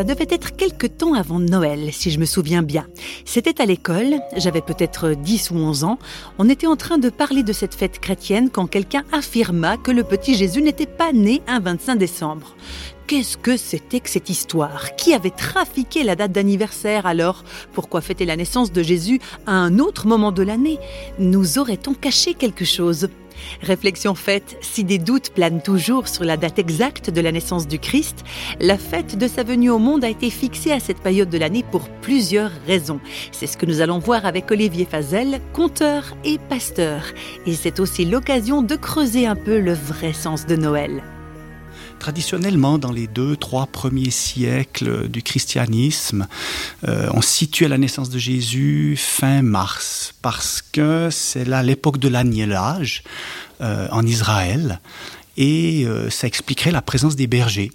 Ça 0.00 0.04
devait 0.04 0.28
être 0.30 0.56
quelque 0.56 0.86
temps 0.86 1.12
avant 1.12 1.38
Noël, 1.40 1.92
si 1.92 2.10
je 2.10 2.18
me 2.18 2.24
souviens 2.24 2.62
bien. 2.62 2.86
C'était 3.26 3.60
à 3.60 3.66
l'école, 3.66 4.18
j'avais 4.34 4.62
peut-être 4.62 5.10
10 5.10 5.50
ou 5.50 5.56
11 5.56 5.84
ans. 5.84 5.98
On 6.38 6.48
était 6.48 6.66
en 6.66 6.76
train 6.76 6.96
de 6.96 7.10
parler 7.10 7.42
de 7.42 7.52
cette 7.52 7.74
fête 7.74 7.98
chrétienne 7.98 8.48
quand 8.48 8.66
quelqu'un 8.66 9.04
affirma 9.12 9.76
que 9.76 9.90
le 9.90 10.02
petit 10.02 10.36
Jésus 10.36 10.62
n'était 10.62 10.86
pas 10.86 11.12
né 11.12 11.42
un 11.46 11.60
25 11.60 11.96
décembre. 11.96 12.56
Qu'est-ce 13.08 13.36
que 13.36 13.58
c'était 13.58 14.00
que 14.00 14.08
cette 14.08 14.30
histoire? 14.30 14.96
Qui 14.96 15.12
avait 15.12 15.28
trafiqué 15.28 16.02
la 16.02 16.16
date 16.16 16.32
d'anniversaire 16.32 17.04
alors? 17.04 17.44
Pourquoi 17.74 18.00
fêter 18.00 18.24
la 18.24 18.36
naissance 18.36 18.72
de 18.72 18.82
Jésus 18.82 19.20
à 19.46 19.52
un 19.52 19.78
autre 19.78 20.06
moment 20.06 20.32
de 20.32 20.42
l'année? 20.42 20.78
Nous 21.18 21.58
aurait-on 21.58 21.92
caché 21.92 22.32
quelque 22.32 22.64
chose? 22.64 23.08
Réflexion 23.62 24.14
faite, 24.14 24.56
si 24.60 24.84
des 24.84 24.98
doutes 24.98 25.30
planent 25.30 25.62
toujours 25.62 26.08
sur 26.08 26.24
la 26.24 26.36
date 26.36 26.58
exacte 26.58 27.10
de 27.10 27.20
la 27.20 27.32
naissance 27.32 27.66
du 27.66 27.78
Christ, 27.78 28.24
la 28.60 28.78
fête 28.78 29.18
de 29.18 29.28
sa 29.28 29.42
venue 29.42 29.70
au 29.70 29.78
monde 29.78 30.04
a 30.04 30.08
été 30.08 30.30
fixée 30.30 30.72
à 30.72 30.80
cette 30.80 31.00
période 31.00 31.30
de 31.30 31.38
l'année 31.38 31.64
pour 31.70 31.88
plusieurs 32.00 32.52
raisons. 32.66 33.00
C'est 33.32 33.46
ce 33.46 33.56
que 33.56 33.66
nous 33.66 33.80
allons 33.80 33.98
voir 33.98 34.26
avec 34.26 34.50
Olivier 34.50 34.84
Fazel, 34.84 35.40
conteur 35.52 36.16
et 36.24 36.38
pasteur. 36.48 37.02
Et 37.46 37.54
c'est 37.54 37.80
aussi 37.80 38.04
l'occasion 38.04 38.62
de 38.62 38.76
creuser 38.76 39.26
un 39.26 39.36
peu 39.36 39.58
le 39.58 39.72
vrai 39.72 40.12
sens 40.12 40.46
de 40.46 40.56
Noël. 40.56 41.02
Traditionnellement, 42.00 42.78
dans 42.78 42.92
les 42.92 43.06
deux, 43.06 43.36
trois 43.36 43.66
premiers 43.66 44.10
siècles 44.10 45.06
du 45.08 45.22
christianisme, 45.22 46.26
euh, 46.88 47.10
on 47.12 47.20
situe 47.20 47.68
la 47.68 47.76
naissance 47.76 48.08
de 48.08 48.18
Jésus 48.18 48.96
fin 48.96 49.42
mars, 49.42 50.14
parce 50.22 50.62
que 50.62 51.10
c'est 51.10 51.44
là 51.44 51.62
l'époque 51.62 51.98
de 51.98 52.08
l'agnelage 52.08 53.04
euh, 53.60 53.86
en 53.92 54.06
Israël, 54.06 54.80
et 55.36 55.84
euh, 55.84 56.08
ça 56.08 56.26
expliquerait 56.26 56.70
la 56.70 56.80
présence 56.80 57.16
des 57.16 57.26
bergers. 57.26 57.70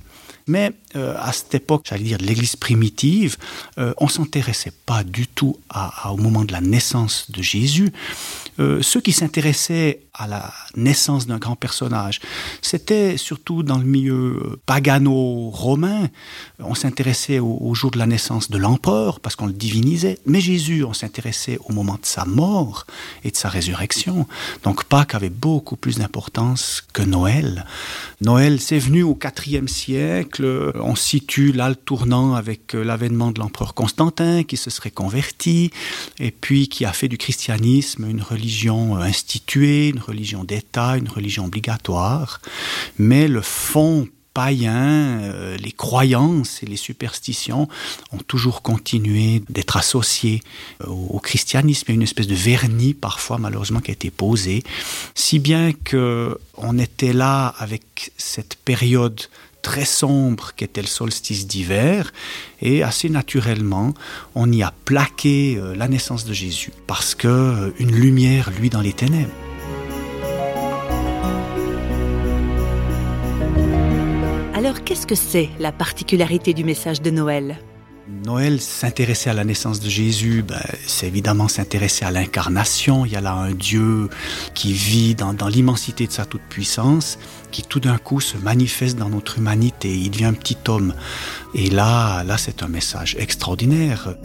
Mais 0.47 0.71
à 0.95 1.31
cette 1.33 1.53
époque, 1.55 1.85
j'allais 1.89 2.03
dire 2.03 2.17
de 2.17 2.25
l'Église 2.25 2.55
primitive, 2.55 3.37
on 3.77 4.07
s'intéressait 4.07 4.73
pas 4.85 5.03
du 5.03 5.27
tout 5.27 5.57
au 6.05 6.17
moment 6.17 6.43
de 6.43 6.51
la 6.51 6.61
naissance 6.61 7.29
de 7.31 7.41
Jésus. 7.41 7.91
ceux 8.57 9.01
qui 9.01 9.11
s'intéressaient 9.11 10.05
à 10.17 10.27
la 10.27 10.53
naissance 10.75 11.27
d'un 11.27 11.37
grand 11.37 11.55
personnage. 11.55 12.21
C'était 12.61 13.17
surtout 13.17 13.63
dans 13.63 13.77
le 13.77 13.83
milieu 13.83 14.59
pagano-romain. 14.65 16.07
On 16.59 16.73
s'intéressait 16.73 17.39
au, 17.39 17.73
jour 17.73 17.91
de 17.91 17.97
la 17.97 18.05
naissance 18.05 18.49
de 18.49 18.57
l'empereur 18.57 19.19
parce 19.19 19.35
qu'on 19.35 19.47
le 19.47 19.53
divinisait. 19.53 20.19
Mais 20.25 20.39
Jésus, 20.39 20.83
on 20.83 20.93
s'intéressait 20.93 21.59
au 21.65 21.73
moment 21.73 21.95
de 21.95 22.05
sa 22.05 22.25
mort 22.25 22.85
et 23.23 23.31
de 23.31 23.35
sa 23.35 23.49
résurrection. 23.49 24.25
Donc 24.63 24.85
Pâques 24.85 25.15
avait 25.15 25.29
beaucoup 25.29 25.75
plus 25.75 25.97
d'importance 25.97 26.83
que 26.93 27.01
Noël. 27.01 27.65
Noël, 28.21 28.61
c'est 28.61 28.79
venu 28.79 29.03
au 29.03 29.17
IVe 29.47 29.67
siècle. 29.67 30.71
On 30.85 30.95
situe 30.95 31.51
là 31.51 31.69
le 31.69 31.75
tournant 31.75 32.35
avec 32.35 32.73
l'avènement 32.73 33.31
de 33.31 33.39
l'empereur 33.39 33.73
Constantin 33.73 34.43
qui 34.43 34.55
se 34.55 34.69
serait 34.69 34.91
converti 34.91 35.71
et 36.19 36.29
puis 36.29 36.69
qui 36.69 36.85
a 36.85 36.93
fait 36.93 37.07
du 37.07 37.17
christianisme 37.17 38.07
une 38.07 38.21
religion 38.21 38.95
instituée, 38.97 39.89
une 39.89 39.99
religion 39.99 40.43
d'État, 40.43 40.97
une 40.97 41.09
religion 41.09 41.45
obligatoire, 41.45 42.39
mais 42.99 43.27
le 43.27 43.41
fond 43.41 44.07
païen, 44.35 45.21
euh, 45.21 45.57
les 45.57 45.71
croyances 45.71 46.61
et 46.61 46.67
les 46.67 46.75
superstitions 46.75 47.67
ont 48.11 48.17
toujours 48.27 48.61
continué 48.61 49.41
d'être 49.49 49.77
associés 49.77 50.41
euh, 50.83 50.87
au, 50.87 51.19
christianisme. 51.19 51.85
A 51.89 51.93
une 51.93 52.03
espèce 52.03 52.27
de 52.27 52.35
vernis 52.35 52.93
parfois 52.93 53.39
malheureusement 53.39 53.79
qui 53.79 53.89
a 53.89 53.93
été 53.93 54.11
posé, 54.11 54.61
si 55.15 55.39
bien 55.39 55.71
que 55.71 56.37
on 56.57 56.77
était 56.77 57.13
là 57.13 57.47
avec 57.57 58.11
cette 58.17 58.55
période 58.57 59.21
très 59.65 59.83
sombre 59.83 60.51
qu'était 60.55 60.83
le 60.83 60.87
solstice 60.87 61.47
d'hiver, 61.47 62.13
et 62.61 62.83
assez 62.83 63.09
naturellement, 63.09 63.95
on 64.35 64.51
y 64.51 64.61
a 64.61 64.71
plaqué 64.85 65.57
euh, 65.57 65.75
la 65.75 65.87
naissance 65.87 66.23
de 66.23 66.33
Jésus, 66.33 66.71
parce 66.85 67.15
que 67.15 67.73
une 67.79 67.95
lumière, 67.95 68.51
lui, 68.59 68.69
dans 68.69 68.81
les 68.81 68.93
ténèbres. 68.93 69.33
Alors 74.53 74.83
qu'est-ce 74.83 75.07
que 75.07 75.15
c'est 75.15 75.49
la 75.57 75.71
particularité 75.71 76.53
du 76.53 76.63
message 76.63 77.01
de 77.01 77.09
Noël? 77.09 77.57
Noël, 78.07 78.61
s'intéresser 78.61 79.31
à 79.31 79.33
la 79.33 79.43
naissance 79.43 79.79
de 79.79 79.89
Jésus, 79.89 80.43
ben, 80.47 80.61
c'est 80.85 81.07
évidemment 81.07 81.47
s'intéresser 81.47 82.05
à 82.05 82.11
l'incarnation. 82.11 83.03
Il 83.03 83.11
y 83.11 83.15
a 83.15 83.21
là 83.21 83.33
un 83.33 83.51
Dieu 83.51 84.09
qui 84.53 84.73
vit 84.73 85.15
dans, 85.15 85.33
l'immensité 85.47 86.05
de 86.05 86.11
sa 86.11 86.25
toute-puissance, 86.25 87.17
qui 87.51 87.63
tout 87.63 87.79
d'un 87.79 87.97
coup 87.97 88.21
se 88.21 88.37
manifeste 88.37 88.97
dans 88.97 89.09
notre 89.09 89.39
humanité. 89.39 89.95
Il 89.95 90.11
devient 90.11 90.25
un 90.25 90.33
petit 90.33 90.57
homme. 90.67 90.93
Et 91.55 91.71
là, 91.71 92.23
là, 92.23 92.37
c'est 92.37 92.61
un 92.61 92.67
message 92.67 93.15
extraordinaire. 93.17 94.15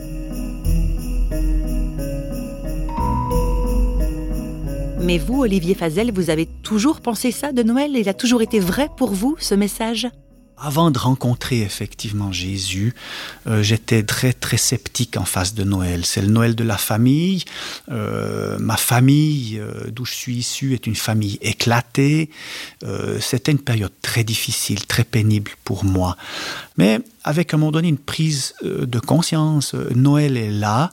Mais 5.00 5.16
vous, 5.16 5.40
Olivier 5.40 5.74
Fazel, 5.74 6.12
vous 6.12 6.28
avez 6.28 6.46
toujours 6.62 7.00
pensé 7.00 7.30
ça 7.30 7.52
de 7.52 7.62
Noël? 7.62 7.92
Il 7.94 8.10
a 8.10 8.14
toujours 8.14 8.42
été 8.42 8.60
vrai 8.60 8.88
pour 8.98 9.14
vous, 9.14 9.36
ce 9.38 9.54
message? 9.54 10.06
Avant 10.60 10.90
de 10.90 10.98
rencontrer 10.98 11.62
effectivement 11.62 12.32
Jésus, 12.32 12.94
euh, 13.46 13.62
j'étais 13.62 14.02
très 14.02 14.32
très 14.32 14.58
sceptique 14.58 15.16
en 15.16 15.24
face 15.24 15.54
de 15.54 15.64
Noël. 15.64 16.04
C'est 16.04 16.20
le 16.20 16.28
Noël 16.28 16.54
de 16.54 16.64
la 16.64 16.76
famille. 16.76 17.44
Euh, 17.90 18.58
ma 18.58 18.76
famille, 18.76 19.58
euh, 19.58 19.90
d'où 19.90 20.04
je 20.04 20.12
suis 20.12 20.36
issu, 20.36 20.74
est 20.74 20.86
une 20.86 20.96
famille 20.96 21.38
éclatée. 21.42 22.30
C'était 23.20 23.52
une 23.52 23.58
période 23.58 23.92
très 24.02 24.24
difficile, 24.24 24.86
très 24.86 25.04
pénible 25.04 25.52
pour 25.64 25.84
moi. 25.84 26.16
Mais 26.76 27.00
avec 27.24 27.52
à 27.52 27.56
un 27.56 27.60
moment 27.60 27.72
donné 27.72 27.88
une 27.88 27.98
prise 27.98 28.54
de 28.62 28.98
conscience, 28.98 29.74
Noël 29.94 30.36
est 30.36 30.50
là 30.50 30.92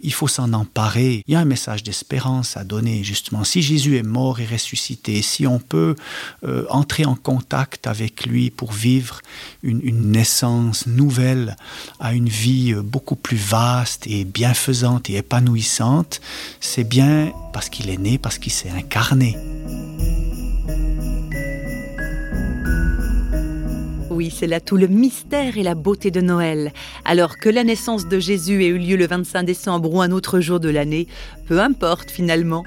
il 0.00 0.12
faut 0.12 0.28
s'en 0.28 0.52
emparer. 0.52 1.22
Il 1.26 1.32
y 1.32 1.36
a 1.36 1.40
un 1.40 1.44
message 1.44 1.82
d'espérance 1.82 2.56
à 2.56 2.64
donner, 2.64 3.02
justement. 3.02 3.44
Si 3.44 3.62
Jésus 3.62 3.96
est 3.96 4.02
mort 4.02 4.40
et 4.40 4.46
ressuscité, 4.46 5.22
si 5.22 5.46
on 5.46 5.58
peut 5.58 5.96
euh, 6.44 6.64
entrer 6.70 7.04
en 7.04 7.14
contact 7.14 7.86
avec 7.86 8.26
lui 8.26 8.50
pour 8.50 8.72
vivre 8.72 9.20
une, 9.62 10.12
naissance 10.12 10.86
nouvelle 10.86 11.56
à 12.00 12.14
une 12.14 12.28
vie 12.28 12.72
euh, 12.72 12.82
beaucoup 12.82 13.16
plus 13.16 13.36
vaste 13.36 14.06
et 14.06 14.24
bienfaisante 14.24 15.10
et 15.10 15.16
épanouissante, 15.16 16.20
c'est 16.60 16.84
bien 16.84 17.32
parce 17.52 17.68
qu'il 17.68 17.90
est 17.90 17.98
né, 17.98 18.18
parce 18.18 18.38
qu'il 18.38 18.52
s'est 18.52 18.70
incarné. 18.70 19.36
Oui, 24.18 24.34
c'est 24.36 24.48
là 24.48 24.58
tout 24.58 24.76
le 24.76 24.88
mystère 24.88 25.58
et 25.58 25.62
la 25.62 25.76
beauté 25.76 26.10
de 26.10 26.20
Noël. 26.20 26.72
Alors 27.04 27.38
que 27.38 27.48
la 27.48 27.62
naissance 27.62 28.08
de 28.08 28.18
Jésus 28.18 28.64
ait 28.64 28.66
eu 28.66 28.76
lieu 28.76 28.96
le 28.96 29.06
25 29.06 29.44
décembre 29.44 29.94
ou 29.94 30.00
un 30.00 30.10
autre 30.10 30.40
jour 30.40 30.58
de 30.58 30.68
l'année, 30.68 31.06
peu 31.46 31.60
importe 31.60 32.10
finalement. 32.10 32.64